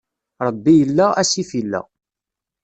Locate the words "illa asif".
0.83-1.49